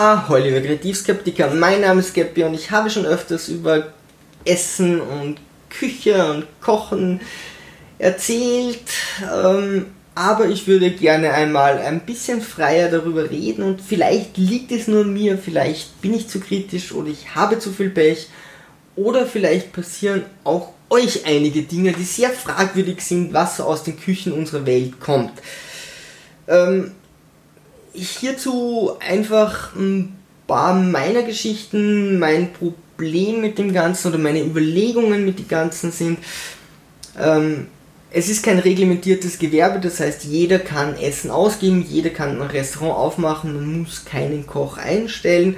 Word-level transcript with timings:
Ah, 0.00 0.24
liebe 0.36 0.62
Kreativskeptiker, 0.62 1.50
mein 1.54 1.80
Name 1.80 1.98
ist 1.98 2.14
Geppi 2.14 2.44
und 2.44 2.54
ich 2.54 2.70
habe 2.70 2.88
schon 2.88 3.04
öfters 3.04 3.48
über 3.48 3.94
Essen 4.44 5.00
und 5.00 5.40
Küche 5.70 6.24
und 6.30 6.46
Kochen 6.60 7.20
erzählt, 7.98 8.78
ähm, 9.24 9.86
aber 10.14 10.46
ich 10.46 10.68
würde 10.68 10.92
gerne 10.92 11.32
einmal 11.32 11.78
ein 11.78 12.06
bisschen 12.06 12.42
freier 12.42 12.92
darüber 12.92 13.28
reden 13.28 13.64
und 13.64 13.80
vielleicht 13.80 14.36
liegt 14.36 14.70
es 14.70 14.86
nur 14.86 15.02
mir, 15.02 15.36
vielleicht 15.36 16.00
bin 16.00 16.14
ich 16.14 16.28
zu 16.28 16.38
kritisch 16.38 16.92
oder 16.92 17.08
ich 17.08 17.34
habe 17.34 17.58
zu 17.58 17.72
viel 17.72 17.90
Pech 17.90 18.28
oder 18.94 19.26
vielleicht 19.26 19.72
passieren 19.72 20.26
auch 20.44 20.74
euch 20.90 21.26
einige 21.26 21.62
Dinge, 21.62 21.90
die 21.90 22.04
sehr 22.04 22.30
fragwürdig 22.30 23.00
sind, 23.00 23.32
was 23.32 23.60
aus 23.60 23.82
den 23.82 23.98
Küchen 23.98 24.32
unserer 24.32 24.64
Welt 24.64 25.00
kommt. 25.00 25.32
Ähm, 26.46 26.92
hierzu 27.92 28.92
einfach 29.00 29.74
ein 29.74 30.16
paar 30.46 30.74
meiner 30.74 31.22
Geschichten, 31.22 32.18
mein 32.18 32.52
Problem 32.52 33.40
mit 33.40 33.58
dem 33.58 33.72
Ganzen 33.72 34.08
oder 34.08 34.18
meine 34.18 34.42
Überlegungen 34.42 35.24
mit 35.24 35.38
dem 35.38 35.48
Ganzen 35.48 35.92
sind. 35.92 36.18
Ähm, 37.18 37.66
es 38.10 38.28
ist 38.28 38.42
kein 38.42 38.58
reglementiertes 38.58 39.38
Gewerbe, 39.38 39.80
das 39.80 40.00
heißt, 40.00 40.24
jeder 40.24 40.58
kann 40.58 40.96
Essen 40.96 41.30
ausgeben, 41.30 41.84
jeder 41.86 42.08
kann 42.10 42.40
ein 42.40 42.48
Restaurant 42.48 42.96
aufmachen, 42.96 43.54
man 43.54 43.80
muss 43.80 44.06
keinen 44.06 44.46
Koch 44.46 44.78
einstellen 44.78 45.56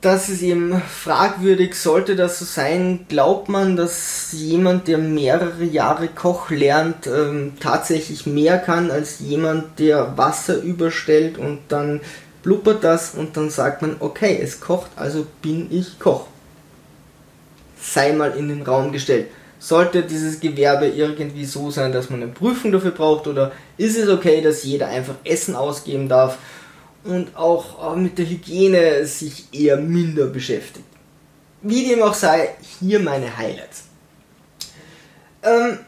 das 0.00 0.30
ist 0.30 0.42
eben 0.42 0.80
fragwürdig. 0.80 1.74
Sollte 1.74 2.16
das 2.16 2.38
so 2.38 2.44
sein, 2.44 3.06
glaubt 3.08 3.48
man, 3.48 3.76
dass 3.76 4.32
jemand, 4.32 4.88
der 4.88 4.98
mehrere 4.98 5.64
Jahre 5.64 6.08
Koch 6.08 6.50
lernt, 6.50 7.06
ähm, 7.06 7.52
tatsächlich 7.60 8.26
mehr 8.26 8.58
kann 8.58 8.90
als 8.90 9.18
jemand, 9.20 9.78
der 9.78 10.16
Wasser 10.16 10.62
überstellt 10.62 11.36
und 11.36 11.58
dann 11.68 12.00
blubbert 12.42 12.82
das 12.82 13.14
und 13.14 13.36
dann 13.36 13.50
sagt 13.50 13.82
man, 13.82 13.96
okay, 14.00 14.38
es 14.42 14.60
kocht, 14.60 14.90
also 14.96 15.26
bin 15.42 15.66
ich 15.70 15.98
Koch. 15.98 16.26
Sei 17.78 18.12
mal 18.12 18.32
in 18.32 18.48
den 18.48 18.62
Raum 18.62 18.92
gestellt. 18.92 19.28
Sollte 19.58 20.02
dieses 20.02 20.40
Gewerbe 20.40 20.86
irgendwie 20.86 21.44
so 21.44 21.70
sein, 21.70 21.92
dass 21.92 22.08
man 22.08 22.22
eine 22.22 22.32
Prüfung 22.32 22.72
dafür 22.72 22.92
braucht 22.92 23.26
oder 23.26 23.52
ist 23.76 23.98
es 23.98 24.08
okay, 24.08 24.40
dass 24.40 24.64
jeder 24.64 24.88
einfach 24.88 25.16
Essen 25.24 25.54
ausgeben 25.54 26.08
darf? 26.08 26.38
Und 27.04 27.36
auch 27.36 27.96
mit 27.96 28.18
der 28.18 28.28
Hygiene 28.28 29.06
sich 29.06 29.48
eher 29.52 29.76
minder 29.76 30.26
beschäftigt. 30.26 30.84
Wie 31.62 31.86
dem 31.86 32.02
auch 32.02 32.14
sei, 32.14 32.54
hier 32.80 33.00
meine 33.00 33.36
Highlights. 33.36 33.84
Ähm, 35.42 35.78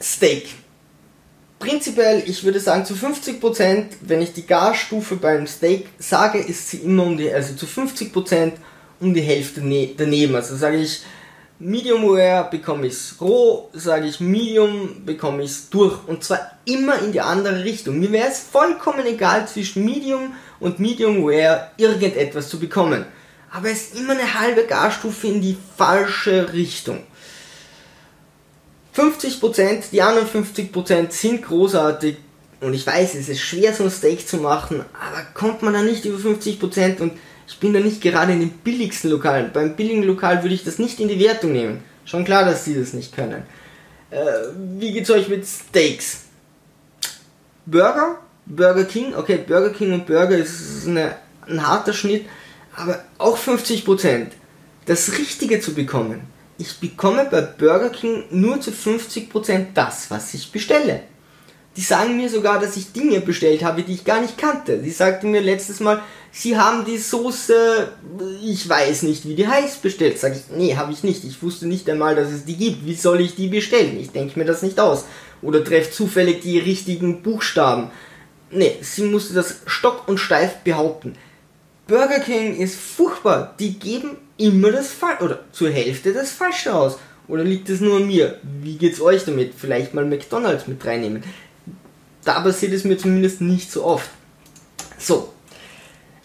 Steak. 0.00 0.48
Prinzipiell, 1.58 2.24
ich 2.26 2.42
würde 2.42 2.58
sagen, 2.58 2.84
zu 2.84 2.94
50%, 2.94 3.84
wenn 4.00 4.20
ich 4.20 4.32
die 4.32 4.46
Garstufe 4.46 5.16
beim 5.16 5.46
Steak 5.46 5.88
sage, 5.98 6.38
ist 6.38 6.70
sie 6.70 6.78
immer 6.78 7.04
um 7.04 7.16
die, 7.16 7.32
also 7.32 7.54
zu 7.54 7.66
50% 7.66 8.52
um 9.00 9.14
die 9.14 9.20
Hälfte 9.20 9.60
ne-, 9.60 9.94
daneben. 9.96 10.34
Also 10.34 10.56
sage 10.56 10.78
ich 10.78 11.02
Medium 11.64 12.04
Rare, 12.08 12.48
bekomme 12.50 12.88
ich 12.88 12.94
es 12.94 13.14
roh, 13.20 13.70
sage 13.72 14.08
ich 14.08 14.18
Medium, 14.18 15.04
bekomme 15.06 15.44
ich 15.44 15.50
es 15.50 15.70
durch. 15.70 15.96
Und 16.08 16.24
zwar 16.24 16.40
immer 16.64 16.98
in 17.00 17.12
die 17.12 17.20
andere 17.20 17.62
Richtung. 17.62 18.00
Mir 18.00 18.10
wäre 18.10 18.28
es 18.28 18.40
vollkommen 18.40 19.06
egal 19.06 19.46
zwischen 19.46 19.84
Medium 19.84 20.34
und 20.58 20.80
Medium 20.80 21.24
Rare 21.24 21.70
irgendetwas 21.76 22.48
zu 22.48 22.58
bekommen. 22.58 23.04
Aber 23.52 23.70
es 23.70 23.82
ist 23.82 23.96
immer 24.00 24.14
eine 24.14 24.40
halbe 24.40 24.64
Garstufe 24.64 25.28
in 25.28 25.40
die 25.40 25.56
falsche 25.76 26.52
Richtung. 26.52 26.98
50%, 28.96 29.84
die 29.92 30.02
anderen 30.02 30.26
50% 30.26 31.12
sind 31.12 31.42
großartig 31.42 32.16
und 32.60 32.74
ich 32.74 32.84
weiß, 32.84 33.14
es 33.14 33.28
ist 33.28 33.40
schwer 33.40 33.72
so 33.72 33.84
ein 33.84 33.90
Steak 33.90 34.26
zu 34.26 34.38
machen, 34.38 34.84
aber 34.94 35.22
kommt 35.34 35.62
man 35.62 35.74
da 35.74 35.82
nicht 35.82 36.04
über 36.04 36.18
50% 36.18 37.00
und 37.00 37.12
ich 37.52 37.60
bin 37.60 37.74
da 37.74 37.80
nicht 37.80 38.00
gerade 38.00 38.32
in 38.32 38.40
den 38.40 38.50
billigsten 38.50 39.10
Lokalen. 39.10 39.52
Beim 39.52 39.76
billigen 39.76 40.02
Lokal 40.02 40.42
würde 40.42 40.54
ich 40.54 40.64
das 40.64 40.78
nicht 40.78 41.00
in 41.00 41.08
die 41.08 41.20
Wertung 41.20 41.52
nehmen. 41.52 41.84
Schon 42.06 42.24
klar, 42.24 42.44
dass 42.44 42.64
sie 42.64 42.74
das 42.74 42.94
nicht 42.94 43.14
können. 43.14 43.42
Äh, 44.10 44.16
wie 44.78 44.92
geht's 44.92 45.10
euch 45.10 45.28
mit 45.28 45.46
Steaks? 45.46 46.22
Burger 47.66 48.18
Burger 48.46 48.84
King, 48.84 49.14
okay, 49.14 49.38
Burger 49.46 49.70
King 49.70 49.92
und 49.92 50.06
Burger 50.06 50.36
ist 50.36 50.86
eine, 50.86 51.16
ein 51.46 51.64
harter 51.64 51.92
Schnitt, 51.92 52.26
aber 52.74 53.04
auch 53.18 53.38
50%. 53.38 54.28
Das 54.86 55.16
Richtige 55.16 55.60
zu 55.60 55.74
bekommen. 55.74 56.22
Ich 56.58 56.80
bekomme 56.80 57.26
bei 57.30 57.40
Burger 57.40 57.90
King 57.90 58.24
nur 58.30 58.60
zu 58.60 58.72
50% 58.72 59.66
das, 59.74 60.10
was 60.10 60.34
ich 60.34 60.50
bestelle. 60.50 61.04
Die 61.76 61.80
sagen 61.80 62.16
mir 62.16 62.28
sogar, 62.28 62.60
dass 62.60 62.76
ich 62.76 62.92
Dinge 62.92 63.20
bestellt 63.20 63.64
habe, 63.64 63.82
die 63.82 63.94
ich 63.94 64.04
gar 64.04 64.20
nicht 64.20 64.36
kannte. 64.36 64.78
Die 64.78 64.90
sagten 64.90 65.30
mir 65.30 65.40
letztes 65.40 65.80
Mal, 65.80 66.02
sie 66.30 66.58
haben 66.58 66.84
die 66.84 66.98
Soße, 66.98 67.88
ich 68.44 68.68
weiß 68.68 69.02
nicht, 69.02 69.26
wie 69.26 69.34
die 69.34 69.48
heißt, 69.48 69.80
bestellt. 69.80 70.18
Sag 70.18 70.36
ich, 70.36 70.54
nee, 70.54 70.76
habe 70.76 70.92
ich 70.92 71.02
nicht. 71.02 71.24
Ich 71.24 71.42
wusste 71.42 71.66
nicht 71.66 71.88
einmal, 71.88 72.14
dass 72.14 72.30
es 72.30 72.44
die 72.44 72.56
gibt. 72.56 72.84
Wie 72.84 72.94
soll 72.94 73.22
ich 73.22 73.36
die 73.36 73.48
bestellen? 73.48 73.98
Ich 73.98 74.10
denke 74.10 74.38
mir 74.38 74.44
das 74.44 74.62
nicht 74.62 74.78
aus. 74.78 75.06
Oder 75.40 75.64
treffe 75.64 75.90
zufällig 75.90 76.40
die 76.42 76.58
richtigen 76.58 77.22
Buchstaben. 77.22 77.90
Nee, 78.50 78.76
sie 78.82 79.04
musste 79.04 79.32
das 79.32 79.60
stock 79.64 80.06
und 80.08 80.18
steif 80.18 80.56
behaupten. 80.58 81.14
Burger 81.86 82.20
King 82.20 82.54
ist 82.56 82.78
furchtbar. 82.78 83.54
Die 83.58 83.78
geben 83.78 84.18
immer 84.36 84.72
das 84.72 84.90
Falsche 84.90 85.24
oder 85.24 85.40
zur 85.52 85.70
Hälfte 85.70 86.12
das 86.12 86.32
Falsche 86.32 86.74
aus. 86.74 86.98
Oder 87.28 87.44
liegt 87.44 87.70
es 87.70 87.80
nur 87.80 87.96
an 87.96 88.06
mir? 88.06 88.38
Wie 88.42 88.76
geht's 88.76 89.00
euch 89.00 89.24
damit? 89.24 89.54
Vielleicht 89.56 89.94
mal 89.94 90.04
McDonalds 90.04 90.66
mit 90.66 90.84
reinnehmen. 90.84 91.22
Da 92.24 92.40
passiert 92.40 92.72
es 92.72 92.84
mir 92.84 92.96
zumindest 92.96 93.40
nicht 93.40 93.70
so 93.70 93.84
oft. 93.84 94.10
So. 94.98 95.32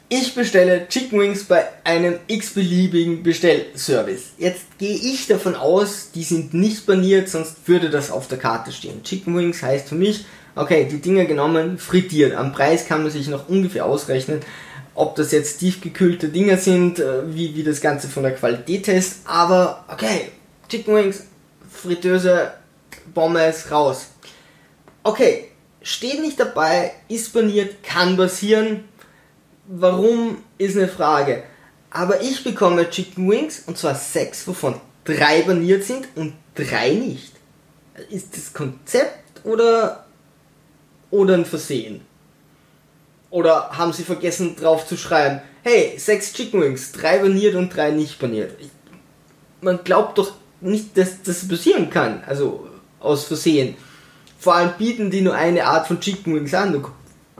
Ich 0.10 0.36
bestelle 0.36 0.88
Chicken 0.88 1.20
Wings 1.20 1.44
bei 1.44 1.66
einem 1.84 2.20
x-beliebigen 2.28 3.24
Bestellservice. 3.24 4.28
Jetzt 4.38 4.78
gehe 4.78 4.96
ich 4.96 5.28
davon 5.28 5.56
aus, 5.56 6.12
die 6.16 6.24
sind 6.24 6.54
nicht 6.54 6.86
baniert, 6.86 7.28
sonst 7.28 7.68
würde 7.68 7.90
das 7.90 8.10
auf 8.10 8.30
der 8.30 8.38
Karte 8.38 8.72
stehen. 8.72 9.04
Chicken 9.04 9.36
Wings 9.36 9.62
heißt 9.62 9.90
für 9.90 9.96
mich, 9.96 10.24
okay, 10.56 10.88
die 10.90 11.02
Dinger 11.02 11.26
genommen, 11.26 11.78
frittiert. 11.78 12.36
Am 12.36 12.54
Preis 12.54 12.88
kann 12.88 13.04
man 13.04 13.12
sich 13.12 13.28
noch 13.28 13.50
ungefähr 13.50 13.86
ausrechnen, 13.86 14.40
ob 14.96 15.16
das 15.16 15.34
jetzt 15.34 15.58
tiefgekühlte 15.58 16.30
Dinger 16.30 16.58
sind, 16.58 17.00
äh, 17.00 17.36
wie, 17.36 17.54
wie 17.56 17.64
das 17.64 17.82
Ganze 17.82 18.08
von 18.08 18.24
der 18.24 18.34
Qualität 18.34 18.88
ist. 18.88 19.18
Aber 19.26 19.84
okay, 19.90 20.32
Chicken 20.70 20.96
Wings, 20.96 21.24
Fritteuse, 21.70 22.54
Pommes, 23.14 23.70
raus. 23.70 24.08
Okay, 25.04 25.50
steht 25.88 26.20
nicht 26.22 26.40
dabei, 26.40 26.92
ist 27.08 27.32
baniert, 27.32 27.82
kann 27.82 28.18
passieren. 28.18 28.84
Warum 29.68 30.44
ist 30.58 30.76
eine 30.76 30.90
Frage. 30.90 31.44
Aber 31.90 32.22
ich 32.22 32.44
bekomme 32.44 32.90
Chicken 32.90 33.30
Wings 33.30 33.64
und 33.66 33.78
zwar 33.78 33.96
sechs, 33.96 34.46
wovon 34.48 34.76
drei 35.06 35.44
baniert 35.44 35.86
sind 35.86 36.08
und 36.16 36.34
drei 36.56 36.92
nicht. 36.92 37.32
Ist 38.10 38.36
das 38.36 38.54
Konzept 38.54 39.46
oder 39.46 40.06
oder 41.10 41.36
ein 41.36 41.46
Versehen? 41.46 42.02
Oder 43.30 43.70
haben 43.72 43.94
sie 43.94 44.04
vergessen 44.04 44.58
drauf 44.58 44.86
zu 44.86 44.98
schreiben, 44.98 45.42
hey, 45.64 45.98
sechs 45.98 46.34
Chicken 46.34 46.62
Wings, 46.62 46.92
drei 46.92 47.20
baniert 47.20 47.56
und 47.56 47.74
drei 47.74 47.92
nicht 47.92 48.20
baniert. 48.20 48.52
Man 49.62 49.84
glaubt 49.86 50.18
doch 50.18 50.34
nicht, 50.60 50.98
dass 50.98 51.22
das 51.24 51.48
passieren 51.48 51.90
kann, 51.90 52.24
also 52.28 52.68
aus 53.00 53.24
Versehen. 53.24 53.76
Vor 54.38 54.56
allem 54.56 54.72
bieten 54.78 55.10
die 55.10 55.22
nur 55.22 55.34
eine 55.34 55.66
Art 55.66 55.88
von 55.88 56.00
Chicken 56.00 56.36
Wings 56.36 56.54
an. 56.54 56.74
Du 56.74 56.84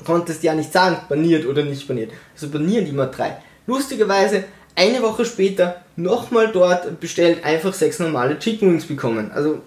konntest 0.04 0.44
ja 0.44 0.54
nicht 0.56 0.72
sagen, 0.72 0.98
baniert 1.10 1.46
oder 1.46 1.64
nicht 1.64 1.88
baniert. 1.88 2.12
Also 2.34 2.50
banieren 2.50 2.86
die 2.86 2.92
mal 2.92 3.08
drei. 3.08 3.38
Lustigerweise, 3.68 4.46
eine 4.76 5.02
Woche 5.02 5.26
später 5.26 5.82
nochmal 5.96 6.52
dort 6.52 7.00
bestellt, 7.00 7.44
einfach 7.44 7.74
sechs 7.74 8.00
normale 8.00 8.38
Chicken 8.40 8.72
Wings 8.72 8.86
bekommen. 8.86 9.32
Also, 9.32 9.62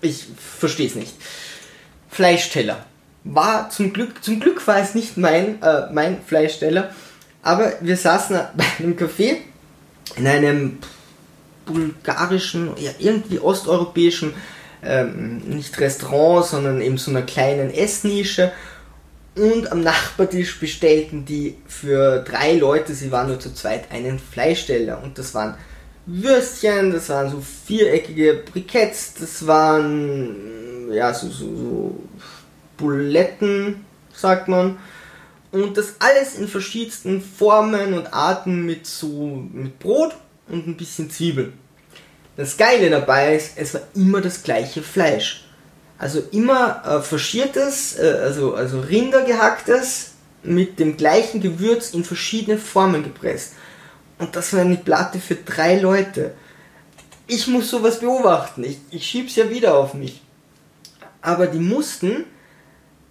ich 0.00 0.26
verstehe 0.36 0.88
es 0.88 0.96
nicht. 0.96 1.14
Fleischteller 2.10 2.84
war 3.24 3.70
zum 3.70 3.92
Glück, 3.92 4.22
zum 4.22 4.40
Glück 4.40 4.66
war 4.66 4.78
es 4.78 4.94
nicht 4.94 5.16
mein, 5.16 5.62
äh, 5.62 5.92
mein 5.92 6.20
Fleischsteller, 6.22 6.90
aber 7.42 7.72
wir 7.80 7.96
saßen 7.96 8.36
bei 8.56 8.64
einem 8.78 8.96
Café 8.96 9.36
in 10.16 10.26
einem 10.26 10.78
bulgarischen, 11.64 12.72
ja, 12.78 12.90
irgendwie 12.98 13.38
osteuropäischen, 13.38 14.34
ähm, 14.82 15.38
nicht 15.38 15.78
Restaurant, 15.78 16.46
sondern 16.46 16.80
eben 16.80 16.98
so 16.98 17.10
einer 17.10 17.22
kleinen 17.22 17.72
Essnische. 17.72 18.52
Und 19.34 19.72
am 19.72 19.80
Nachbartisch 19.80 20.60
bestellten 20.60 21.24
die 21.24 21.56
für 21.66 22.22
drei 22.22 22.54
Leute, 22.54 22.94
sie 22.94 23.10
waren 23.10 23.28
nur 23.28 23.40
zu 23.40 23.54
zweit, 23.54 23.90
einen 23.90 24.18
Fleischsteller. 24.18 25.02
Und 25.02 25.18
das 25.18 25.34
waren 25.34 25.54
Würstchen, 26.04 26.92
das 26.92 27.08
waren 27.08 27.30
so 27.30 27.40
viereckige 27.40 28.42
Briketts, 28.52 29.14
das 29.14 29.46
waren 29.46 30.92
ja 30.92 31.14
so, 31.14 31.28
so, 31.28 31.56
so 31.56 32.02
Buletten, 32.76 33.84
sagt 34.12 34.48
man. 34.48 34.78
Und 35.52 35.76
das 35.76 35.96
alles 35.98 36.34
in 36.34 36.48
verschiedensten 36.48 37.22
Formen 37.22 37.94
und 37.94 38.12
Arten 38.12 38.64
mit 38.66 38.86
so 38.86 39.46
mit 39.52 39.78
Brot 39.78 40.14
und 40.48 40.66
ein 40.66 40.76
bisschen 40.76 41.10
Zwiebeln. 41.10 41.52
Das 42.42 42.56
Geile 42.56 42.90
dabei 42.90 43.36
ist, 43.36 43.52
es 43.54 43.74
war 43.74 43.82
immer 43.94 44.20
das 44.20 44.42
gleiche 44.42 44.82
Fleisch. 44.82 45.44
Also 45.96 46.20
immer 46.32 46.82
äh, 46.84 47.00
faschiertes, 47.00 47.96
äh, 48.00 48.18
also, 48.20 48.56
also 48.56 48.80
Rinder 48.80 49.22
gehacktes, 49.22 50.14
mit 50.42 50.80
dem 50.80 50.96
gleichen 50.96 51.40
Gewürz 51.40 51.90
in 51.90 52.02
verschiedene 52.02 52.58
Formen 52.58 53.04
gepresst. 53.04 53.52
Und 54.18 54.34
das 54.34 54.52
war 54.52 54.62
eine 54.62 54.76
Platte 54.76 55.20
für 55.20 55.36
drei 55.36 55.78
Leute. 55.78 56.34
Ich 57.28 57.46
muss 57.46 57.70
sowas 57.70 58.00
beobachten. 58.00 58.64
Ich, 58.64 58.78
ich 58.90 59.06
schieb's 59.06 59.36
ja 59.36 59.48
wieder 59.48 59.76
auf 59.76 59.94
mich. 59.94 60.20
Aber 61.20 61.46
die 61.46 61.60
mussten 61.60 62.24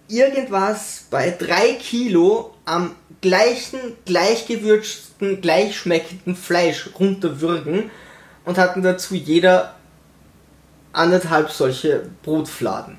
irgendwas 0.08 1.06
bei 1.08 1.30
drei 1.30 1.72
Kilo 1.80 2.52
am 2.66 2.94
gleichen, 3.22 3.80
gleichgewürzten, 4.04 5.40
gleichschmeckenden 5.40 6.36
Fleisch 6.36 6.90
runterwürgen 7.00 7.90
und 8.44 8.58
hatten 8.58 8.82
dazu 8.82 9.14
jeder 9.14 9.74
anderthalb 10.92 11.50
solche 11.50 12.04
Brotfladen. 12.22 12.98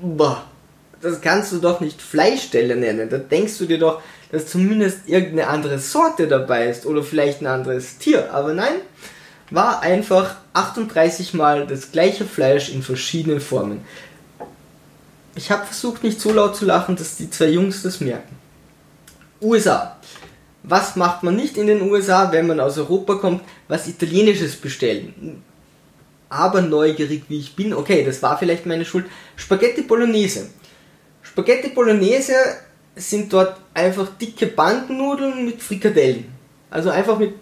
Boah, 0.00 0.44
das 1.00 1.20
kannst 1.20 1.52
du 1.52 1.58
doch 1.58 1.80
nicht 1.80 2.00
Fleischstelle 2.00 2.76
nennen. 2.76 3.08
Da 3.08 3.18
denkst 3.18 3.58
du 3.58 3.66
dir 3.66 3.78
doch, 3.78 4.02
dass 4.30 4.46
zumindest 4.46 5.08
irgendeine 5.08 5.48
andere 5.48 5.78
Sorte 5.78 6.28
dabei 6.28 6.68
ist 6.68 6.86
oder 6.86 7.02
vielleicht 7.02 7.40
ein 7.40 7.46
anderes 7.46 7.98
Tier. 7.98 8.32
Aber 8.32 8.54
nein, 8.54 8.74
war 9.50 9.82
einfach 9.82 10.36
38 10.54 11.34
mal 11.34 11.66
das 11.66 11.92
gleiche 11.92 12.24
Fleisch 12.24 12.70
in 12.70 12.82
verschiedenen 12.82 13.40
Formen. 13.40 13.84
Ich 15.34 15.50
habe 15.50 15.66
versucht, 15.66 16.02
nicht 16.02 16.20
so 16.20 16.32
laut 16.32 16.56
zu 16.56 16.64
lachen, 16.64 16.96
dass 16.96 17.16
die 17.16 17.30
zwei 17.30 17.48
Jungs 17.48 17.82
das 17.82 18.00
merken. 18.00 18.36
USA. 19.40 19.96
Was 20.64 20.96
macht 20.96 21.22
man 21.22 21.36
nicht 21.36 21.56
in 21.56 21.66
den 21.66 21.82
USA, 21.82 22.32
wenn 22.32 22.46
man 22.46 22.60
aus 22.60 22.78
Europa 22.78 23.16
kommt? 23.16 23.42
Was 23.68 23.88
Italienisches 23.88 24.56
bestellen. 24.56 25.42
Aber 26.28 26.62
neugierig 26.62 27.24
wie 27.28 27.40
ich 27.40 27.56
bin, 27.56 27.74
okay, 27.74 28.04
das 28.04 28.22
war 28.22 28.38
vielleicht 28.38 28.64
meine 28.64 28.84
Schuld. 28.84 29.06
Spaghetti 29.36 29.82
Bolognese. 29.82 30.46
Spaghetti 31.22 31.70
Bolognese 31.70 32.34
sind 32.94 33.32
dort 33.32 33.56
einfach 33.74 34.08
dicke 34.20 34.46
Bandennudeln 34.46 35.44
mit 35.44 35.60
Frikadellen. 35.62 36.26
Also 36.70 36.90
einfach 36.90 37.18
mit 37.18 37.34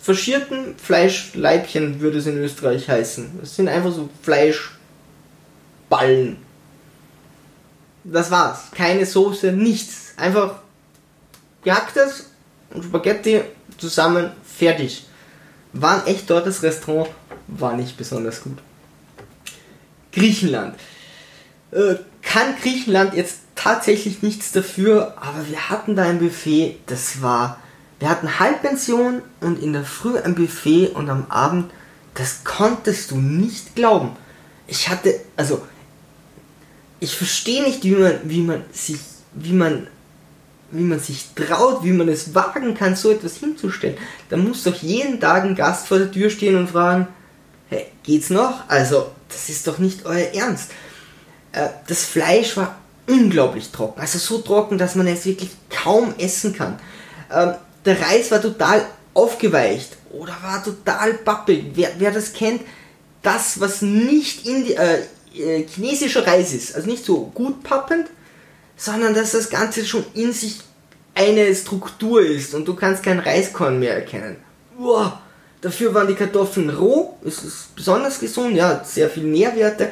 faschierten 0.00 0.74
Fleischleibchen 0.76 2.00
würde 2.00 2.18
es 2.18 2.26
in 2.26 2.38
Österreich 2.38 2.88
heißen. 2.88 3.38
Das 3.40 3.54
sind 3.54 3.68
einfach 3.68 3.92
so 3.92 4.08
Fleischballen 4.22 6.38
das 8.04 8.30
war's. 8.30 8.70
Keine 8.72 9.06
Soße, 9.06 9.52
nichts. 9.52 10.14
Einfach 10.16 10.56
gehacktes 11.62 12.30
und 12.74 12.84
Spaghetti 12.84 13.42
zusammen, 13.78 14.30
fertig. 14.44 15.06
War 15.72 16.02
ein 16.02 16.06
echt 16.06 16.28
dort 16.28 16.46
das 16.46 16.62
Restaurant, 16.62 17.10
war 17.46 17.76
nicht 17.76 17.96
besonders 17.96 18.42
gut. 18.42 18.58
Griechenland. 20.12 20.76
Äh, 21.70 21.94
kann 22.20 22.54
Griechenland 22.60 23.14
jetzt 23.14 23.38
tatsächlich 23.54 24.22
nichts 24.22 24.52
dafür, 24.52 25.14
aber 25.16 25.48
wir 25.48 25.70
hatten 25.70 25.96
da 25.96 26.04
ein 26.04 26.18
Buffet, 26.18 26.76
das 26.86 27.22
war. 27.22 27.58
Wir 27.98 28.10
hatten 28.10 28.40
Halbpension 28.40 29.22
und 29.40 29.62
in 29.62 29.72
der 29.72 29.84
Früh 29.84 30.18
ein 30.18 30.34
Buffet 30.34 30.88
und 30.88 31.08
am 31.08 31.26
Abend, 31.30 31.70
das 32.14 32.44
konntest 32.44 33.10
du 33.10 33.16
nicht 33.16 33.74
glauben. 33.74 34.16
Ich 34.66 34.88
hatte, 34.88 35.20
also 35.36 35.62
ich 37.00 37.16
verstehe 37.16 37.62
nicht, 37.62 37.84
wie 37.84 37.92
man, 37.92 38.20
wie 38.24 38.42
man 38.42 38.64
sich, 38.72 38.98
wie 39.34 39.52
man, 39.52 39.86
wie 40.72 40.82
man 40.82 40.98
sich 40.98 41.26
traut, 41.34 41.84
wie 41.84 41.92
man 41.92 42.08
es 42.08 42.34
wagen 42.34 42.74
kann, 42.74 42.96
so 42.96 43.10
etwas 43.10 43.36
hinzustellen. 43.36 43.96
Da 44.28 44.36
muss 44.36 44.64
doch 44.64 44.74
jeden 44.76 45.20
Tag 45.20 45.44
ein 45.44 45.54
Gast 45.54 45.86
vor 45.86 45.98
der 45.98 46.10
Tür 46.10 46.30
stehen 46.30 46.56
und 46.56 46.70
fragen, 46.70 47.08
hey, 47.68 47.86
geht's 48.02 48.30
noch? 48.30 48.68
Also, 48.68 49.10
das 49.28 49.48
ist 49.48 49.66
doch 49.66 49.78
nicht 49.78 50.04
euer 50.06 50.32
Ernst. 50.34 50.70
Äh, 51.52 51.68
das 51.86 52.04
Fleisch 52.04 52.56
war 52.56 52.76
unglaublich 53.06 53.70
trocken, 53.70 54.00
also 54.00 54.18
so 54.18 54.38
trocken, 54.38 54.78
dass 54.78 54.94
man 54.94 55.06
es 55.06 55.26
wirklich 55.26 55.50
kaum 55.70 56.14
essen 56.18 56.54
kann. 56.54 56.78
Ähm, 57.32 57.54
der 57.84 58.00
Reis 58.00 58.30
war 58.30 58.40
total 58.40 58.84
aufgeweicht 59.12 59.96
oder 60.10 60.36
war 60.42 60.62
total 60.62 61.14
pappig. 61.14 61.72
Wer, 61.74 61.90
wer 61.98 62.10
das 62.10 62.32
kennt, 62.32 62.62
das, 63.22 63.60
was 63.60 63.82
nicht 63.82 64.46
in 64.46 64.64
die, 64.64 64.74
äh, 64.74 65.02
äh, 65.34 65.66
chinesischer 65.66 66.26
Reis 66.26 66.52
ist. 66.52 66.74
Also 66.74 66.88
nicht 66.88 67.04
so 67.04 67.30
gut 67.34 67.62
pappend, 67.62 68.06
sondern 68.82 69.14
dass 69.14 69.30
das 69.30 69.48
Ganze 69.48 69.86
schon 69.86 70.04
in 70.12 70.32
sich 70.32 70.58
eine 71.14 71.54
Struktur 71.54 72.20
ist 72.20 72.52
und 72.52 72.66
du 72.66 72.74
kannst 72.74 73.04
kein 73.04 73.20
Reiskorn 73.20 73.78
mehr 73.78 73.94
erkennen. 73.94 74.38
Uah, 74.76 75.22
dafür 75.60 75.94
waren 75.94 76.08
die 76.08 76.16
Kartoffeln 76.16 76.68
roh, 76.68 77.16
es 77.24 77.44
ist 77.44 77.76
besonders 77.76 78.18
gesund, 78.18 78.56
ja, 78.56 78.70
hat 78.70 78.88
sehr 78.88 79.08
viel 79.08 79.22
Nährwerte. 79.22 79.90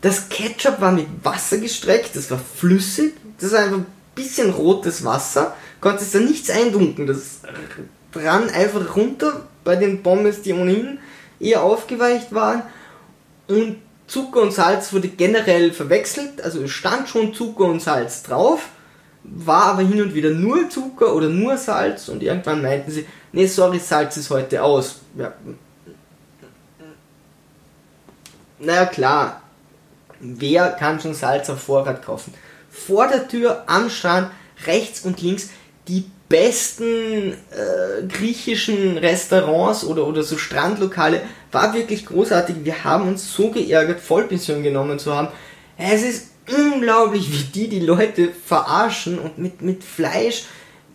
Das 0.00 0.28
Ketchup 0.28 0.80
war 0.80 0.90
mit 0.90 1.06
Wasser 1.22 1.58
gestreckt, 1.58 2.16
das 2.16 2.28
war 2.28 2.40
flüssig, 2.40 3.14
das 3.38 3.52
war 3.52 3.60
einfach 3.60 3.78
ein 3.78 3.86
bisschen 4.16 4.50
rotes 4.50 5.04
Wasser, 5.04 5.54
konntest 5.80 6.16
da 6.16 6.18
nichts 6.18 6.50
eindunken, 6.50 7.06
das 7.06 7.38
rann 8.16 8.50
einfach 8.50 8.96
runter 8.96 9.46
bei 9.62 9.76
den 9.76 10.02
Pommes, 10.02 10.42
die 10.42 10.54
ohnehin 10.54 10.98
eher 11.38 11.62
aufgeweicht 11.62 12.34
waren. 12.34 12.62
Und 13.46 13.76
Zucker 14.06 14.42
und 14.42 14.52
Salz 14.52 14.92
wurde 14.92 15.08
generell 15.08 15.72
verwechselt, 15.72 16.42
also 16.42 16.62
es 16.62 16.70
stand 16.70 17.08
schon 17.08 17.32
Zucker 17.32 17.64
und 17.64 17.80
Salz 17.80 18.22
drauf, 18.22 18.68
war 19.22 19.64
aber 19.64 19.82
hin 19.82 20.02
und 20.02 20.14
wieder 20.14 20.30
nur 20.30 20.68
Zucker 20.68 21.14
oder 21.14 21.28
nur 21.28 21.56
Salz 21.56 22.08
und 22.08 22.22
irgendwann 22.22 22.62
meinten 22.62 22.90
sie, 22.90 23.06
nee, 23.32 23.46
sorry, 23.46 23.78
Salz 23.78 24.16
ist 24.16 24.30
heute 24.30 24.62
aus. 24.62 25.00
Ja. 25.16 25.32
Naja, 28.58 28.86
klar, 28.86 29.42
wer 30.20 30.70
kann 30.70 31.00
schon 31.00 31.14
Salz 31.14 31.48
auf 31.48 31.60
Vorrat 31.60 32.04
kaufen? 32.04 32.34
Vor 32.70 33.08
der 33.08 33.28
Tür 33.28 33.64
am 33.66 33.88
Strand, 33.88 34.30
rechts 34.66 35.00
und 35.00 35.20
links, 35.22 35.50
die 35.88 36.10
besten 36.28 37.32
äh, 37.32 38.06
griechischen 38.08 38.98
Restaurants 38.98 39.84
oder, 39.84 40.06
oder 40.06 40.22
so 40.22 40.38
Strandlokale. 40.38 41.22
War 41.54 41.72
wirklich 41.72 42.04
großartig. 42.04 42.56
Wir 42.64 42.84
haben 42.84 43.08
uns 43.08 43.32
so 43.32 43.50
geärgert, 43.50 44.00
Vollpension 44.00 44.62
genommen 44.62 44.98
zu 44.98 45.14
haben. 45.14 45.28
Es 45.78 46.02
ist 46.02 46.30
unglaublich, 46.48 47.30
wie 47.32 47.44
die 47.44 47.68
die 47.68 47.80
Leute 47.80 48.28
verarschen 48.30 49.18
und 49.18 49.38
mit, 49.38 49.62
mit 49.62 49.82
Fleisch 49.82 50.44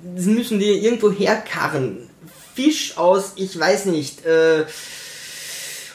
das 0.02 0.26
müssen 0.26 0.60
die 0.60 0.70
irgendwo 0.70 1.12
herkarren. 1.12 2.10
Fisch 2.56 2.98
aus, 2.98 3.34
ich 3.36 3.58
weiß 3.58 3.86
nicht, 3.86 4.26
äh, 4.26 4.66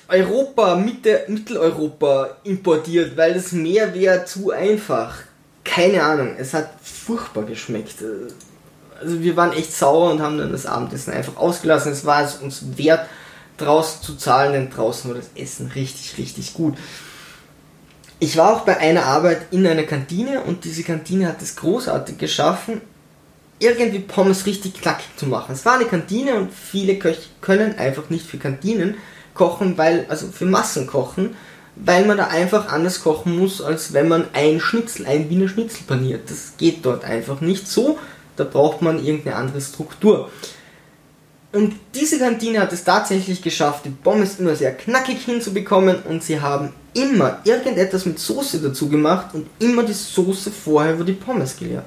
Europa, 0.08 0.76
Mitte, 0.76 1.24
Mitteleuropa 1.28 2.36
importiert, 2.44 3.16
weil 3.16 3.34
das 3.34 3.52
Meer 3.52 3.94
wäre 3.94 4.24
zu 4.24 4.50
einfach. 4.50 5.16
Keine 5.64 6.02
Ahnung, 6.02 6.34
es 6.38 6.52
hat 6.52 6.70
furchtbar 6.82 7.44
geschmeckt 7.44 7.94
also 9.00 9.20
wir 9.20 9.36
waren 9.36 9.52
echt 9.52 9.72
sauer 9.72 10.10
und 10.10 10.22
haben 10.22 10.38
dann 10.38 10.52
das 10.52 10.66
Abendessen 10.66 11.12
einfach 11.12 11.36
ausgelassen. 11.36 11.92
Es 11.92 12.04
war 12.04 12.22
es 12.22 12.36
uns 12.36 12.64
wert, 12.76 13.06
draußen 13.56 14.02
zu 14.02 14.16
zahlen, 14.16 14.52
denn 14.52 14.70
draußen 14.70 15.10
war 15.10 15.16
das 15.16 15.30
Essen 15.34 15.70
richtig, 15.74 16.18
richtig 16.18 16.54
gut. 16.54 16.76
Ich 18.18 18.36
war 18.36 18.54
auch 18.54 18.60
bei 18.60 18.78
einer 18.78 19.04
Arbeit 19.04 19.46
in 19.50 19.66
einer 19.66 19.82
Kantine 19.82 20.42
und 20.42 20.64
diese 20.64 20.82
Kantine 20.82 21.28
hat 21.28 21.42
es 21.42 21.56
großartig 21.56 22.18
geschaffen, 22.18 22.80
irgendwie 23.58 23.98
Pommes 23.98 24.46
richtig 24.46 24.80
knackig 24.80 25.08
zu 25.16 25.26
machen. 25.26 25.52
Es 25.52 25.64
war 25.64 25.74
eine 25.74 25.84
Kantine 25.84 26.34
und 26.36 26.52
viele 26.52 26.98
Köche 26.98 27.22
können 27.40 27.78
einfach 27.78 28.10
nicht 28.10 28.26
für 28.26 28.38
Kantinen 28.38 28.96
kochen, 29.34 29.76
weil, 29.78 30.06
also 30.08 30.28
für 30.28 30.46
Massen 30.46 30.86
kochen, 30.86 31.36
weil 31.76 32.06
man 32.06 32.16
da 32.16 32.28
einfach 32.28 32.68
anders 32.68 33.02
kochen 33.02 33.36
muss, 33.38 33.60
als 33.60 33.92
wenn 33.92 34.08
man 34.08 34.26
ein 34.32 34.60
Schnitzel, 34.60 35.06
ein 35.06 35.28
Wiener 35.28 35.48
Schnitzel 35.48 35.84
paniert. 35.86 36.30
Das 36.30 36.52
geht 36.56 36.84
dort 36.84 37.04
einfach 37.04 37.40
nicht 37.40 37.66
so 37.68 37.98
da 38.36 38.44
braucht 38.44 38.82
man 38.82 39.04
irgendeine 39.04 39.36
andere 39.36 39.60
Struktur. 39.60 40.30
Und 41.54 41.76
diese 41.94 42.18
Kantine 42.18 42.58
hat 42.58 42.72
es 42.72 42.82
tatsächlich 42.82 43.40
geschafft, 43.40 43.84
die 43.84 43.90
Pommes 43.90 44.40
immer 44.40 44.56
sehr 44.56 44.74
knackig 44.74 45.24
hinzubekommen 45.24 46.02
und 46.02 46.20
sie 46.20 46.40
haben 46.40 46.72
immer 46.94 47.38
irgendetwas 47.44 48.06
mit 48.06 48.18
Soße 48.18 48.58
dazu 48.58 48.88
gemacht 48.88 49.28
und 49.34 49.46
immer 49.60 49.84
die 49.84 49.92
Soße 49.92 50.50
vorher 50.50 50.94
über 50.94 51.04
die 51.04 51.12
Pommes 51.12 51.56
geleert. 51.56 51.84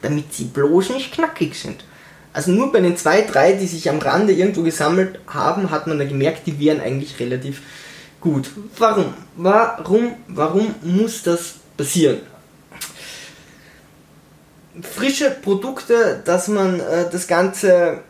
Damit 0.00 0.32
sie 0.32 0.44
bloß 0.44 0.90
nicht 0.90 1.12
knackig 1.12 1.60
sind. 1.60 1.84
Also 2.32 2.52
nur 2.52 2.72
bei 2.72 2.80
den 2.80 2.96
zwei, 2.96 3.20
drei, 3.20 3.52
die 3.52 3.66
sich 3.66 3.90
am 3.90 3.98
Rande 3.98 4.32
irgendwo 4.32 4.62
gesammelt 4.62 5.20
haben, 5.26 5.70
hat 5.70 5.86
man 5.86 5.98
da 5.98 6.06
gemerkt, 6.06 6.46
die 6.46 6.58
wären 6.58 6.80
eigentlich 6.80 7.20
relativ 7.20 7.60
gut. 8.18 8.48
Warum? 8.78 9.12
Warum? 9.36 10.14
Warum 10.26 10.74
muss 10.82 11.22
das 11.22 11.56
passieren? 11.76 12.20
frische 14.82 15.30
Produkte, 15.30 16.22
dass 16.24 16.48
man 16.48 16.80
äh, 16.80 17.10
das 17.10 17.26
Ganze 17.26 18.02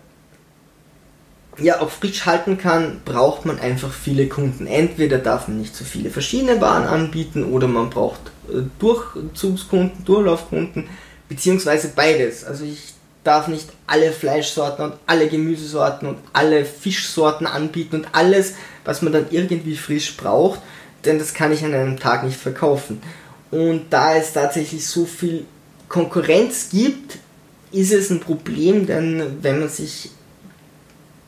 ja 1.61 1.81
auch 1.81 1.91
frisch 1.91 2.27
halten 2.27 2.59
kann, 2.59 3.01
braucht 3.05 3.45
man 3.45 3.59
einfach 3.59 3.93
viele 3.93 4.29
Kunden. 4.29 4.67
Entweder 4.67 5.19
darf 5.19 5.49
man 5.49 5.59
nicht 5.59 5.75
so 5.75 5.85
viele 5.85 6.11
verschiedene 6.11 6.61
Waren 6.61 6.85
anbieten 6.85 7.45
oder 7.45 7.69
man 7.69 7.91
braucht 7.91 8.21
äh, 8.49 8.63
Durchzugskunden, 8.79 10.05
Durchlaufkunden, 10.05 10.89
beziehungsweise 11.29 11.93
beides. 11.95 12.45
Also 12.45 12.65
ich 12.65 12.95
darf 13.25 13.49
nicht 13.49 13.69
alle 13.87 14.13
Fleischsorten 14.13 14.87
und 14.87 14.95
alle 15.07 15.29
Gemüsesorten 15.29 16.09
und 16.09 16.19
alle 16.33 16.65
Fischsorten 16.65 17.47
anbieten 17.47 17.97
und 17.97 18.09
alles, 18.13 18.55
was 18.85 19.03
man 19.03 19.13
dann 19.13 19.27
irgendwie 19.31 19.77
frisch 19.77 20.17
braucht, 20.17 20.61
denn 21.05 21.19
das 21.19 21.35
kann 21.35 21.53
ich 21.53 21.65
an 21.65 21.75
einem 21.75 21.99
Tag 21.99 22.25
nicht 22.25 22.39
verkaufen. 22.39 23.03
Und 23.51 23.87
da 23.91 24.17
es 24.17 24.33
tatsächlich 24.33 24.87
so 24.87 25.05
viel 25.05 25.45
Konkurrenz 25.89 26.69
gibt, 26.71 27.19
ist 27.73 27.93
es 27.93 28.11
ein 28.11 28.21
Problem, 28.21 28.87
denn 28.87 29.39
wenn 29.43 29.61
man 29.61 29.69
sich 29.69 30.11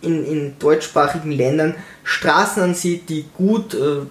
in, 0.03 0.25
in 0.25 0.59
deutschsprachigen 0.59 1.33
Ländern 1.33 1.75
Straßen 2.05 2.63
ansieht, 2.63 3.09
die 3.09 3.27
gut 3.37 3.75
äh, 3.75 4.07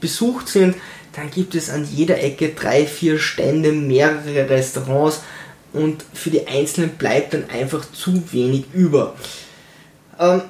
besucht 0.00 0.48
sind, 0.48 0.76
dann 1.14 1.30
gibt 1.30 1.54
es 1.54 1.70
an 1.70 1.86
jeder 1.90 2.22
Ecke 2.22 2.50
drei, 2.50 2.86
vier 2.86 3.18
Stände, 3.18 3.72
mehrere 3.72 4.48
Restaurants 4.48 5.22
und 5.72 6.04
für 6.12 6.30
die 6.30 6.46
Einzelnen 6.46 6.90
bleibt 6.90 7.34
dann 7.34 7.50
einfach 7.50 7.84
zu 7.92 8.32
wenig 8.32 8.66
über. 8.72 9.14
Ähm, 10.18 10.42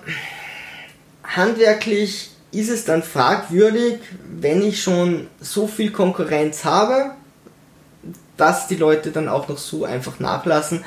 handwerklich 1.23 2.31
ist 2.53 2.71
es 2.71 2.85
dann 2.85 3.03
fragwürdig, 3.03 3.99
wenn 4.41 4.63
ich 4.63 4.83
schon 4.83 5.27
so 5.41 5.67
viel 5.67 5.91
Konkurrenz 5.91 6.65
habe, 6.65 7.13
dass 8.37 8.69
die 8.69 8.77
Leute 8.77 9.11
dann 9.11 9.29
auch 9.29 9.49
noch 9.49 9.59
so 9.59 9.85
einfach 9.85 10.21
nachlassen 10.21 10.85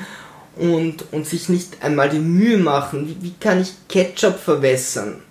und, 0.58 1.04
und 1.12 1.26
sich 1.26 1.48
nicht 1.48 1.82
einmal 1.82 2.08
die 2.08 2.18
Mühe 2.18 2.58
machen. 2.58 3.08
Wie, 3.08 3.16
wie 3.22 3.34
kann 3.38 3.60
ich 3.60 3.72
Ketchup 3.88 4.38
verwässern? 4.38 5.22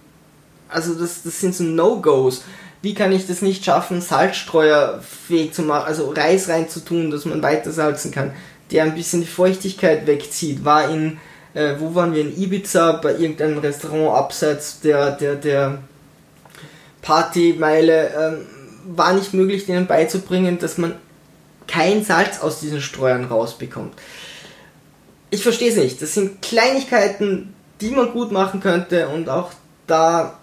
Also 0.69 0.93
das, 0.95 1.23
das 1.23 1.39
sind 1.39 1.55
so 1.55 1.63
No-Gos. 1.63 2.43
Wie 2.81 2.93
kann 2.93 3.11
ich 3.11 3.27
das 3.27 3.41
nicht 3.41 3.65
schaffen, 3.65 4.01
Salzstreuer 4.01 5.01
fähig 5.01 5.53
zu 5.53 5.63
machen, 5.63 5.87
also 5.87 6.11
Reis 6.11 6.47
reinzutun, 6.47 7.11
dass 7.11 7.25
man 7.25 7.41
weiter 7.41 7.71
salzen 7.71 8.11
kann, 8.11 8.31
der 8.71 8.83
ein 8.83 8.95
bisschen 8.95 9.21
die 9.21 9.27
Feuchtigkeit 9.27 10.05
wegzieht. 10.07 10.63
War 10.63 10.89
in, 10.89 11.17
äh, 11.53 11.75
wo 11.79 11.95
waren 11.95 12.13
wir 12.13 12.21
in 12.21 12.37
Ibiza, 12.41 12.93
bei 12.93 13.13
irgendeinem 13.13 13.57
Restaurant 13.57 14.15
abseits 14.15 14.79
der, 14.81 15.11
der, 15.11 15.35
der 15.35 15.79
Partymeile, 17.01 18.11
ähm, 18.17 18.47
war 18.95 19.13
nicht 19.13 19.33
möglich, 19.33 19.65
denen 19.65 19.87
beizubringen, 19.87 20.59
dass 20.59 20.77
man 20.77 20.95
kein 21.67 22.03
Salz 22.03 22.39
aus 22.39 22.59
diesen 22.59 22.79
Streuern 22.79 23.25
rausbekommt. 23.25 23.93
Ich 25.29 25.43
verstehe 25.43 25.69
es 25.69 25.75
nicht. 25.75 26.01
Das 26.01 26.13
sind 26.13 26.41
Kleinigkeiten, 26.41 27.53
die 27.81 27.89
man 27.89 28.11
gut 28.11 28.31
machen 28.31 28.59
könnte 28.59 29.09
und 29.09 29.29
auch 29.29 29.51
da 29.85 30.39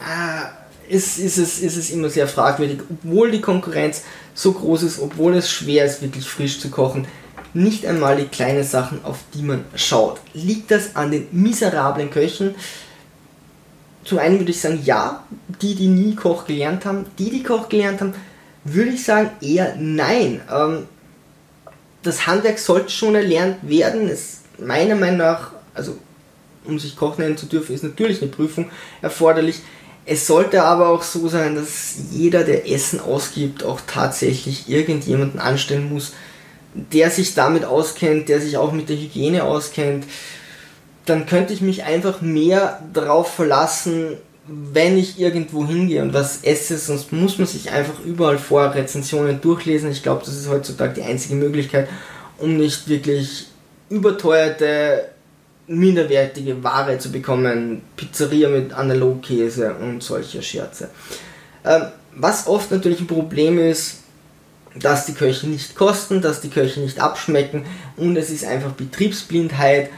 äh, 0.00 0.94
ist, 0.94 1.18
ist, 1.18 1.38
es, 1.38 1.60
ist 1.60 1.76
es 1.76 1.90
immer 1.90 2.08
sehr 2.08 2.28
fragwürdig, 2.28 2.80
obwohl 2.90 3.30
die 3.30 3.40
Konkurrenz 3.40 4.02
so 4.34 4.52
groß 4.52 4.84
ist, 4.84 5.00
obwohl 5.00 5.34
es 5.34 5.50
schwer 5.50 5.84
ist, 5.84 6.02
wirklich 6.02 6.28
frisch 6.28 6.60
zu 6.60 6.70
kochen. 6.70 7.06
Nicht 7.54 7.86
einmal 7.86 8.16
die 8.16 8.26
kleinen 8.26 8.64
Sachen, 8.64 9.04
auf 9.04 9.18
die 9.34 9.42
man 9.42 9.64
schaut. 9.74 10.20
Liegt 10.34 10.70
das 10.70 10.96
an 10.96 11.10
den 11.10 11.26
miserablen 11.32 12.10
Köchen? 12.10 12.54
Zum 14.04 14.18
einen 14.18 14.38
würde 14.38 14.50
ich 14.50 14.60
sagen, 14.60 14.80
ja, 14.84 15.24
die, 15.60 15.74
die 15.74 15.88
nie 15.88 16.14
Koch 16.14 16.46
gelernt 16.46 16.84
haben. 16.84 17.06
Die, 17.18 17.30
die 17.30 17.42
Koch 17.42 17.68
gelernt 17.68 18.00
haben, 18.00 18.14
würde 18.64 18.90
ich 18.90 19.04
sagen, 19.04 19.30
eher 19.40 19.76
nein. 19.78 20.40
Ähm, 20.50 20.86
das 22.02 22.26
Handwerk 22.26 22.58
sollte 22.58 22.90
schon 22.90 23.14
erlernt 23.14 23.68
werden. 23.68 24.08
Es, 24.08 24.40
meiner 24.58 24.94
Meinung 24.94 25.18
nach, 25.18 25.52
also 25.74 25.96
um 26.64 26.78
sich 26.78 26.96
Koch 26.96 27.18
nennen 27.18 27.36
zu 27.36 27.46
dürfen, 27.46 27.74
ist 27.74 27.84
natürlich 27.84 28.22
eine 28.22 28.30
Prüfung 28.30 28.70
erforderlich. 29.02 29.60
Es 30.04 30.26
sollte 30.26 30.62
aber 30.62 30.88
auch 30.88 31.02
so 31.02 31.28
sein, 31.28 31.54
dass 31.54 31.96
jeder, 32.10 32.44
der 32.44 32.70
Essen 32.70 33.00
ausgibt, 33.00 33.62
auch 33.62 33.80
tatsächlich 33.86 34.68
irgendjemanden 34.68 35.40
anstellen 35.40 35.92
muss, 35.92 36.12
der 36.74 37.10
sich 37.10 37.34
damit 37.34 37.64
auskennt, 37.64 38.28
der 38.28 38.40
sich 38.40 38.56
auch 38.56 38.72
mit 38.72 38.88
der 38.88 38.96
Hygiene 38.96 39.44
auskennt. 39.44 40.04
Dann 41.04 41.26
könnte 41.26 41.52
ich 41.52 41.60
mich 41.60 41.84
einfach 41.84 42.20
mehr 42.20 42.82
darauf 42.92 43.34
verlassen, 43.34 44.16
wenn 44.48 44.96
ich 44.96 45.20
irgendwo 45.20 45.66
hingehe 45.66 46.02
und 46.02 46.14
was 46.14 46.42
esse, 46.42 46.78
sonst 46.78 47.12
muss 47.12 47.38
man 47.38 47.46
sich 47.46 47.70
einfach 47.70 48.02
überall 48.04 48.38
vor 48.38 48.74
Rezensionen 48.74 49.40
durchlesen. 49.40 49.90
Ich 49.90 50.02
glaube, 50.02 50.22
das 50.24 50.34
ist 50.34 50.48
heutzutage 50.48 50.94
die 50.94 51.02
einzige 51.02 51.34
Möglichkeit, 51.34 51.88
um 52.38 52.56
nicht 52.56 52.88
wirklich 52.88 53.48
überteuerte, 53.90 55.08
minderwertige 55.66 56.62
Ware 56.64 56.98
zu 56.98 57.12
bekommen. 57.12 57.82
Pizzeria 57.96 58.48
mit 58.48 58.72
Analogkäse 58.72 59.74
und 59.74 60.02
solche 60.02 60.42
Scherze. 60.42 60.88
Ähm, 61.64 61.82
was 62.14 62.46
oft 62.46 62.70
natürlich 62.70 63.00
ein 63.00 63.06
Problem 63.06 63.58
ist, 63.58 63.98
dass 64.74 65.06
die 65.06 65.14
Köche 65.14 65.46
nicht 65.46 65.74
kosten, 65.74 66.22
dass 66.22 66.40
die 66.40 66.50
Köche 66.50 66.80
nicht 66.80 67.00
abschmecken 67.00 67.64
und 67.96 68.16
es 68.16 68.30
ist 68.30 68.44
einfach 68.44 68.72
Betriebsblindheit 68.72 69.90